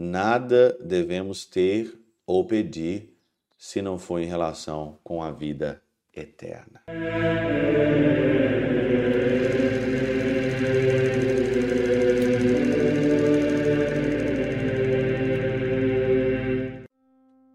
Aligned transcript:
nada 0.00 0.78
devemos 0.80 1.44
ter 1.44 1.92
ou 2.26 2.46
pedir 2.46 3.14
se 3.58 3.82
não 3.82 3.98
for 3.98 4.18
em 4.18 4.24
relação 4.24 4.98
com 5.04 5.22
a 5.22 5.30
vida 5.30 5.82
eterna. 6.16 6.80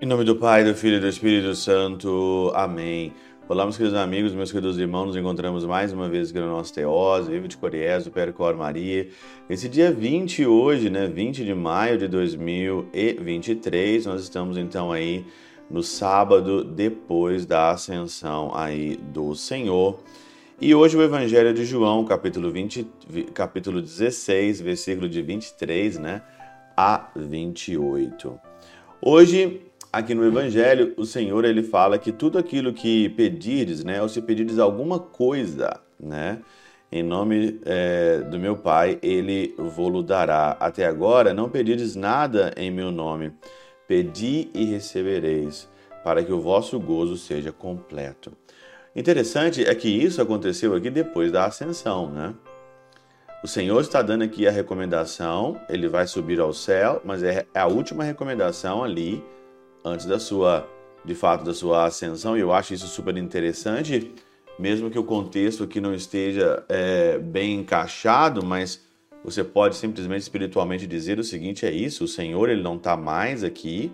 Em 0.00 0.06
nome 0.06 0.24
do 0.24 0.34
Pai, 0.34 0.64
do 0.64 0.74
Filho 0.74 0.96
e 0.96 1.00
do 1.00 1.06
Espírito 1.06 1.54
Santo. 1.54 2.50
Amém. 2.56 3.12
Olá, 3.52 3.64
meus 3.64 3.76
queridos 3.76 3.98
amigos, 3.98 4.32
meus 4.32 4.50
queridos 4.50 4.78
irmãos, 4.78 5.08
nos 5.08 5.16
encontramos 5.16 5.62
mais 5.66 5.92
uma 5.92 6.08
vez 6.08 6.30
aqui 6.30 6.40
no 6.40 6.46
nosso 6.46 6.72
Teós, 6.72 7.28
Vivo 7.28 7.46
de 7.46 7.58
Coriés, 7.58 8.04
do 8.04 8.10
Percor 8.10 8.56
Maria. 8.56 9.10
Esse 9.46 9.68
dia 9.68 9.92
20 9.92 10.46
hoje, 10.46 10.88
né, 10.88 11.06
20 11.06 11.44
de 11.44 11.52
maio 11.52 11.98
de 11.98 12.08
2023, 12.08 14.06
nós 14.06 14.22
estamos 14.22 14.56
então 14.56 14.90
aí 14.90 15.26
no 15.68 15.82
sábado 15.82 16.64
depois 16.64 17.44
da 17.44 17.72
ascensão 17.72 18.50
aí 18.54 18.96
do 18.96 19.34
Senhor. 19.34 20.02
E 20.58 20.74
hoje 20.74 20.96
o 20.96 21.02
Evangelho 21.02 21.52
de 21.52 21.66
João, 21.66 22.06
capítulo 22.06 22.50
20, 22.50 22.86
capítulo 23.34 23.82
16, 23.82 24.62
versículo 24.62 25.10
de 25.10 25.20
23, 25.20 25.98
né, 25.98 26.22
a 26.74 27.10
28. 27.14 28.40
Hoje 29.02 29.60
aqui 29.92 30.14
no 30.14 30.24
Evangelho, 30.24 30.94
o 30.96 31.04
Senhor 31.04 31.44
ele 31.44 31.62
fala 31.62 31.98
que 31.98 32.10
tudo 32.10 32.38
aquilo 32.38 32.72
que 32.72 33.10
pedires, 33.10 33.84
né, 33.84 34.00
ou 34.00 34.08
se 34.08 34.22
pedires 34.22 34.58
alguma 34.58 34.98
coisa, 34.98 35.78
né, 36.00 36.40
em 36.90 37.02
nome 37.02 37.60
é, 37.64 38.18
do 38.18 38.38
meu 38.38 38.56
Pai, 38.56 38.98
ele 39.02 39.54
vou 39.56 40.02
dará. 40.02 40.56
Até 40.60 40.86
agora 40.86 41.32
não 41.32 41.48
pedires 41.48 41.96
nada 41.96 42.52
em 42.54 42.70
meu 42.70 42.90
nome. 42.90 43.32
Pedi 43.88 44.50
e 44.52 44.66
recebereis, 44.66 45.68
para 46.04 46.22
que 46.22 46.32
o 46.32 46.40
vosso 46.40 46.78
gozo 46.78 47.16
seja 47.16 47.50
completo. 47.50 48.32
Interessante 48.94 49.64
é 49.64 49.74
que 49.74 49.88
isso 49.88 50.20
aconteceu 50.20 50.74
aqui 50.74 50.90
depois 50.90 51.32
da 51.32 51.46
ascensão, 51.46 52.10
né? 52.10 52.34
O 53.42 53.48
Senhor 53.48 53.80
está 53.80 54.02
dando 54.02 54.22
aqui 54.22 54.46
a 54.46 54.50
recomendação, 54.50 55.58
ele 55.68 55.88
vai 55.88 56.06
subir 56.06 56.38
ao 56.38 56.52
céu, 56.52 57.00
mas 57.04 57.22
é 57.22 57.46
a 57.54 57.66
última 57.66 58.04
recomendação 58.04 58.84
ali 58.84 59.24
antes 59.84 60.06
da 60.06 60.18
sua, 60.18 60.68
de 61.04 61.14
fato, 61.14 61.44
da 61.44 61.54
sua 61.54 61.86
ascensão, 61.86 62.36
e 62.36 62.40
eu 62.40 62.52
acho 62.52 62.74
isso 62.74 62.86
super 62.86 63.16
interessante, 63.16 64.12
mesmo 64.58 64.90
que 64.90 64.98
o 64.98 65.04
contexto 65.04 65.64
aqui 65.64 65.80
não 65.80 65.94
esteja 65.94 66.64
é, 66.68 67.18
bem 67.18 67.54
encaixado, 67.60 68.44
mas 68.44 68.80
você 69.24 69.44
pode 69.44 69.76
simplesmente 69.76 70.22
espiritualmente 70.22 70.86
dizer 70.86 71.18
o 71.18 71.24
seguinte: 71.24 71.64
é 71.64 71.70
isso, 71.70 72.04
o 72.04 72.08
Senhor 72.08 72.48
ele 72.48 72.62
não 72.62 72.76
está 72.76 72.96
mais 72.96 73.44
aqui, 73.44 73.92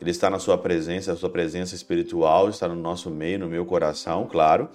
ele 0.00 0.10
está 0.10 0.30
na 0.30 0.38
sua 0.38 0.56
presença, 0.56 1.12
a 1.12 1.16
sua 1.16 1.30
presença 1.30 1.74
espiritual 1.74 2.48
está 2.48 2.68
no 2.68 2.76
nosso 2.76 3.10
meio, 3.10 3.38
no 3.38 3.48
meu 3.48 3.64
coração, 3.64 4.26
claro, 4.30 4.68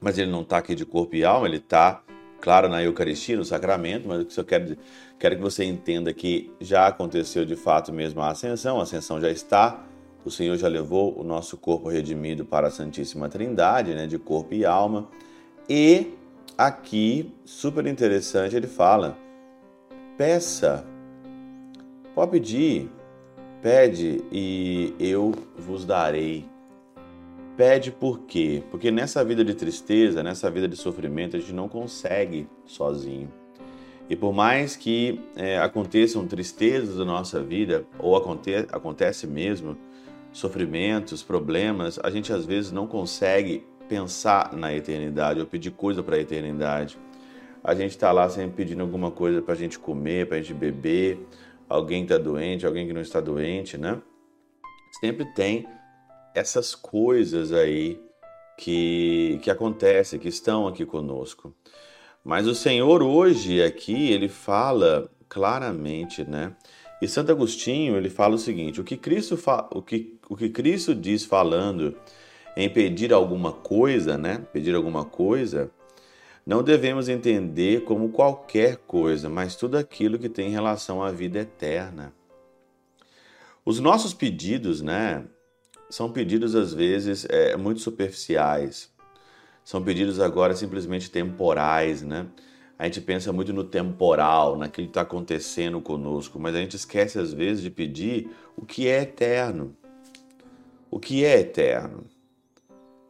mas 0.00 0.18
ele 0.18 0.30
não 0.30 0.42
está 0.42 0.58
aqui 0.58 0.74
de 0.74 0.84
corpo 0.84 1.14
e 1.14 1.24
alma, 1.24 1.46
ele 1.46 1.58
está, 1.58 2.02
claro, 2.42 2.68
na 2.68 2.82
Eucaristia, 2.82 3.38
no 3.38 3.44
sacramento, 3.44 4.06
mas 4.06 4.20
o 4.20 4.26
que 4.26 4.38
eu 4.38 4.44
quero 4.44 4.76
Quero 5.22 5.36
que 5.36 5.42
você 5.42 5.64
entenda 5.64 6.12
que 6.12 6.50
já 6.60 6.88
aconteceu 6.88 7.44
de 7.44 7.54
fato 7.54 7.92
mesmo 7.92 8.20
a 8.20 8.30
ascensão, 8.30 8.80
a 8.80 8.82
ascensão 8.82 9.20
já 9.20 9.30
está, 9.30 9.84
o 10.24 10.32
Senhor 10.32 10.56
já 10.56 10.66
levou 10.66 11.16
o 11.16 11.22
nosso 11.22 11.56
corpo 11.56 11.88
redimido 11.88 12.44
para 12.44 12.66
a 12.66 12.70
Santíssima 12.72 13.28
Trindade, 13.28 13.94
né, 13.94 14.08
de 14.08 14.18
corpo 14.18 14.52
e 14.52 14.64
alma. 14.64 15.08
E 15.68 16.14
aqui, 16.58 17.32
super 17.44 17.86
interessante, 17.86 18.56
ele 18.56 18.66
fala: 18.66 19.16
peça, 20.18 20.84
pode 22.16 22.32
pedir, 22.32 22.90
pede 23.62 24.24
e 24.32 24.92
eu 24.98 25.32
vos 25.56 25.84
darei. 25.84 26.51
Pede 27.56 27.90
por 27.90 28.20
quê? 28.20 28.62
Porque 28.70 28.90
nessa 28.90 29.22
vida 29.24 29.44
de 29.44 29.54
tristeza, 29.54 30.22
nessa 30.22 30.50
vida 30.50 30.66
de 30.66 30.76
sofrimento, 30.76 31.36
a 31.36 31.40
gente 31.40 31.52
não 31.52 31.68
consegue 31.68 32.48
sozinho. 32.64 33.30
E 34.08 34.16
por 34.16 34.32
mais 34.32 34.74
que 34.74 35.20
é, 35.36 35.58
aconteçam 35.58 36.26
tristezas 36.26 36.96
na 36.96 37.04
nossa 37.04 37.42
vida, 37.42 37.84
ou 37.98 38.16
aconte 38.16 38.54
acontece 38.72 39.26
mesmo, 39.26 39.76
sofrimentos, 40.32 41.22
problemas, 41.22 41.98
a 42.02 42.10
gente 42.10 42.32
às 42.32 42.44
vezes 42.44 42.72
não 42.72 42.86
consegue 42.86 43.64
pensar 43.88 44.54
na 44.54 44.74
eternidade 44.74 45.38
ou 45.38 45.46
pedir 45.46 45.70
coisa 45.72 46.02
para 46.02 46.16
a 46.16 46.18
eternidade. 46.18 46.98
A 47.62 47.74
gente 47.74 47.90
está 47.90 48.10
lá 48.12 48.28
sempre 48.28 48.56
pedindo 48.56 48.80
alguma 48.80 49.10
coisa 49.10 49.42
para 49.42 49.52
a 49.52 49.56
gente 49.56 49.78
comer, 49.78 50.26
para 50.26 50.38
a 50.38 50.40
gente 50.40 50.54
beber, 50.54 51.18
alguém 51.68 52.02
está 52.02 52.16
doente, 52.16 52.66
alguém 52.66 52.86
que 52.86 52.92
não 52.92 53.02
está 53.02 53.20
doente, 53.20 53.76
né? 53.76 54.00
Sempre 55.00 55.26
tem 55.34 55.66
essas 56.34 56.74
coisas 56.74 57.52
aí 57.52 58.00
que, 58.56 59.38
que 59.42 59.50
acontecem, 59.50 60.18
que 60.18 60.28
estão 60.28 60.66
aqui 60.66 60.86
conosco. 60.86 61.54
Mas 62.24 62.46
o 62.46 62.54
Senhor 62.54 63.02
hoje 63.02 63.62
aqui, 63.62 64.12
ele 64.12 64.28
fala 64.28 65.10
claramente, 65.28 66.24
né? 66.24 66.54
E 67.00 67.08
Santo 67.08 67.32
Agostinho, 67.32 67.96
ele 67.96 68.08
fala 68.08 68.36
o 68.36 68.38
seguinte: 68.38 68.80
o 68.80 68.84
que 68.84 68.96
Cristo, 68.96 69.36
fa 69.36 69.68
o 69.72 69.82
que, 69.82 70.18
o 70.28 70.36
que 70.36 70.48
Cristo 70.48 70.94
diz 70.94 71.24
falando 71.24 71.96
em 72.56 72.68
pedir 72.68 73.12
alguma 73.12 73.52
coisa, 73.52 74.16
né? 74.16 74.46
Pedir 74.52 74.74
alguma 74.74 75.04
coisa, 75.04 75.70
não 76.46 76.62
devemos 76.62 77.08
entender 77.08 77.82
como 77.84 78.10
qualquer 78.10 78.76
coisa, 78.76 79.28
mas 79.28 79.56
tudo 79.56 79.76
aquilo 79.76 80.18
que 80.18 80.28
tem 80.28 80.50
relação 80.50 81.02
à 81.02 81.10
vida 81.10 81.40
eterna. 81.40 82.12
Os 83.64 83.80
nossos 83.80 84.12
pedidos, 84.14 84.80
né? 84.80 85.24
São 85.92 86.10
pedidos 86.10 86.54
às 86.54 86.72
vezes 86.72 87.26
é, 87.28 87.54
muito 87.54 87.82
superficiais, 87.82 88.90
são 89.62 89.84
pedidos 89.84 90.20
agora 90.20 90.56
simplesmente 90.56 91.10
temporais, 91.10 92.00
né? 92.00 92.28
A 92.78 92.86
gente 92.86 93.02
pensa 93.02 93.30
muito 93.30 93.52
no 93.52 93.62
temporal, 93.62 94.56
naquilo 94.56 94.86
que 94.86 94.90
está 94.92 95.02
acontecendo 95.02 95.82
conosco, 95.82 96.40
mas 96.40 96.54
a 96.54 96.60
gente 96.60 96.76
esquece 96.76 97.18
às 97.18 97.34
vezes 97.34 97.62
de 97.62 97.68
pedir 97.68 98.30
o 98.56 98.64
que 98.64 98.88
é 98.88 99.02
eterno. 99.02 99.76
O 100.90 100.98
que 100.98 101.26
é 101.26 101.40
eterno? 101.40 102.06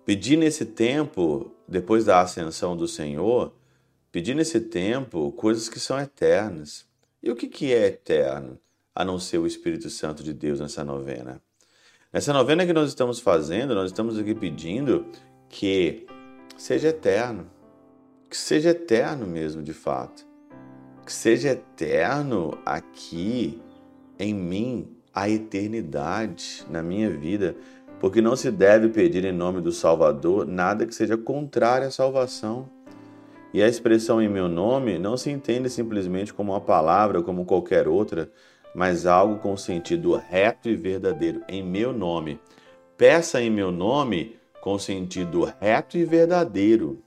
Pedir 0.04 0.36
nesse 0.36 0.66
tempo, 0.66 1.54
depois 1.68 2.04
da 2.04 2.20
ascensão 2.20 2.76
do 2.76 2.88
Senhor, 2.88 3.54
pedir 4.10 4.34
nesse 4.34 4.60
tempo 4.60 5.30
coisas 5.30 5.68
que 5.68 5.78
são 5.78 6.00
eternas. 6.00 6.84
E 7.22 7.30
o 7.30 7.36
que, 7.36 7.46
que 7.46 7.72
é 7.72 7.86
eterno, 7.86 8.58
a 8.92 9.04
não 9.04 9.20
ser 9.20 9.38
o 9.38 9.46
Espírito 9.46 9.88
Santo 9.88 10.24
de 10.24 10.32
Deus 10.32 10.58
nessa 10.58 10.82
novena? 10.82 11.40
Nessa 12.12 12.30
novena 12.30 12.66
que 12.66 12.74
nós 12.74 12.90
estamos 12.90 13.20
fazendo, 13.20 13.74
nós 13.74 13.86
estamos 13.86 14.18
aqui 14.18 14.34
pedindo 14.34 15.06
que 15.48 16.06
seja 16.58 16.88
eterno. 16.88 17.46
Que 18.28 18.36
seja 18.36 18.68
eterno 18.68 19.26
mesmo, 19.26 19.62
de 19.62 19.72
fato. 19.72 20.26
Que 21.06 21.12
seja 21.12 21.52
eterno 21.52 22.58
aqui 22.66 23.58
em 24.18 24.34
mim 24.34 24.94
a 25.14 25.26
eternidade 25.26 26.66
na 26.68 26.82
minha 26.82 27.08
vida, 27.08 27.56
porque 27.98 28.20
não 28.20 28.36
se 28.36 28.50
deve 28.50 28.90
pedir 28.90 29.24
em 29.24 29.32
nome 29.32 29.62
do 29.62 29.72
Salvador 29.72 30.46
nada 30.46 30.84
que 30.84 30.94
seja 30.94 31.16
contrário 31.16 31.88
à 31.88 31.90
salvação. 31.90 32.68
E 33.54 33.62
a 33.62 33.68
expressão 33.68 34.20
em 34.20 34.28
meu 34.28 34.48
nome 34.48 34.98
não 34.98 35.16
se 35.16 35.30
entende 35.30 35.70
simplesmente 35.70 36.34
como 36.34 36.52
uma 36.52 36.60
palavra, 36.60 37.22
como 37.22 37.46
qualquer 37.46 37.88
outra, 37.88 38.30
mas 38.74 39.06
algo 39.06 39.38
com 39.38 39.56
sentido 39.56 40.14
reto 40.16 40.68
e 40.68 40.76
verdadeiro. 40.76 41.42
Em 41.48 41.62
meu 41.62 41.92
nome. 41.92 42.40
Peça 42.96 43.40
em 43.40 43.50
meu 43.50 43.72
nome 43.72 44.36
com 44.60 44.78
sentido 44.78 45.50
reto 45.60 45.98
e 45.98 46.04
verdadeiro. 46.04 47.02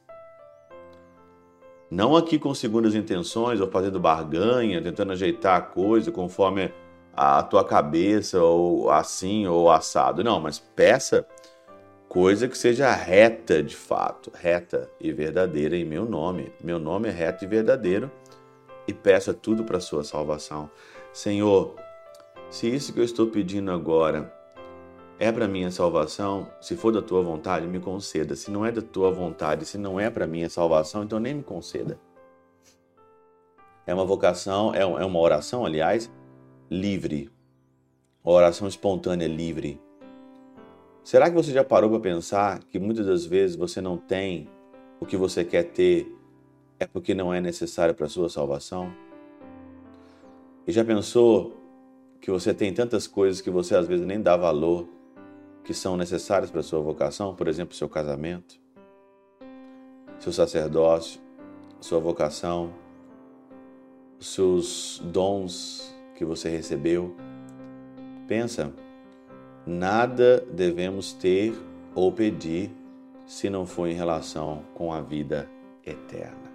Não 1.89 2.15
aqui 2.15 2.37
com 2.37 2.53
segundas 2.53 2.95
intenções 2.95 3.61
ou 3.61 3.69
fazendo 3.69 3.99
barganha, 3.99 4.81
tentando 4.81 5.13
ajeitar 5.13 5.57
a 5.57 5.61
coisa 5.61 6.11
conforme 6.11 6.73
a 7.15 7.41
tua 7.43 7.63
cabeça, 7.63 8.41
ou 8.43 8.89
assim 8.89 9.47
ou 9.47 9.71
assado. 9.71 10.23
Não, 10.23 10.39
mas 10.39 10.59
peça 10.59 11.25
coisa 12.09 12.47
que 12.47 12.57
seja 12.57 12.91
reta 12.93 13.61
de 13.61 13.75
fato, 13.75 14.31
reta 14.33 14.89
e 14.99 15.11
verdadeira 15.11 15.77
em 15.77 15.85
meu 15.85 16.05
nome. 16.05 16.51
Meu 16.63 16.79
nome 16.79 17.07
é 17.07 17.11
reto 17.11 17.45
e 17.45 17.47
verdadeiro 17.47 18.11
e 18.87 18.93
peça 18.93 19.33
tudo 19.33 19.63
para 19.63 19.79
sua 19.79 20.03
salvação. 20.03 20.69
Senhor, 21.15 21.73
se 22.49 22.67
isso 22.67 22.91
que 22.91 22.99
eu 22.99 23.03
estou 23.05 23.27
pedindo 23.27 23.71
agora 23.71 24.35
é 25.17 25.31
para 25.31 25.47
minha 25.47 25.71
salvação, 25.71 26.51
se 26.59 26.75
for 26.75 26.91
da 26.91 27.01
tua 27.01 27.21
vontade, 27.21 27.65
me 27.65 27.79
conceda. 27.79 28.35
Se 28.35 28.51
não 28.51 28.65
é 28.65 28.71
da 28.71 28.81
tua 28.81 29.09
vontade, 29.11 29.65
se 29.65 29.77
não 29.77 29.97
é 29.97 30.09
para 30.09 30.27
minha 30.27 30.49
salvação, 30.49 31.03
então 31.05 31.17
nem 31.17 31.35
me 31.35 31.41
conceda. 31.41 31.97
É 33.87 33.93
uma 33.93 34.03
vocação, 34.03 34.75
é, 34.75 34.81
é 34.81 35.05
uma 35.05 35.19
oração, 35.21 35.65
aliás, 35.65 36.11
livre. 36.69 37.31
Uma 38.21 38.33
oração 38.35 38.67
espontânea, 38.67 39.25
livre. 39.25 39.79
Será 41.01 41.29
que 41.29 41.35
você 41.37 41.53
já 41.53 41.63
parou 41.63 41.89
para 41.91 42.01
pensar 42.01 42.61
que 42.65 42.77
muitas 42.77 43.05
das 43.05 43.25
vezes 43.25 43.55
você 43.55 43.79
não 43.79 43.95
tem 43.95 44.49
o 44.99 45.05
que 45.05 45.15
você 45.15 45.45
quer 45.45 45.63
ter 45.63 46.13
é 46.77 46.85
porque 46.85 47.13
não 47.13 47.33
é 47.33 47.39
necessário 47.39 47.95
para 47.95 48.05
a 48.05 48.09
sua 48.09 48.27
salvação? 48.27 49.04
E 50.67 50.71
já 50.71 50.83
pensou 50.83 51.55
que 52.19 52.31
você 52.31 52.53
tem 52.53 52.73
tantas 52.73 53.05
coisas 53.05 53.39
que 53.39 53.51
você 53.51 53.75
às 53.75 53.87
vezes 53.87 54.05
nem 54.05 54.19
dá 54.19 54.35
valor, 54.35 54.87
que 55.63 55.73
são 55.73 55.95
necessárias 55.95 56.49
para 56.49 56.61
a 56.61 56.63
sua 56.63 56.81
vocação, 56.81 57.35
por 57.35 57.47
exemplo, 57.47 57.75
seu 57.75 57.87
casamento, 57.87 58.59
seu 60.19 60.31
sacerdócio, 60.31 61.21
sua 61.79 61.99
vocação, 61.99 62.73
seus 64.19 65.01
dons 65.05 65.93
que 66.15 66.25
você 66.25 66.49
recebeu. 66.49 67.15
Pensa, 68.27 68.73
nada 69.67 70.43
devemos 70.51 71.13
ter 71.13 71.53
ou 71.93 72.11
pedir 72.11 72.71
se 73.27 73.49
não 73.49 73.65
for 73.65 73.87
em 73.87 73.93
relação 73.93 74.63
com 74.73 74.91
a 74.91 75.01
vida 75.01 75.47
eterna. 75.85 76.54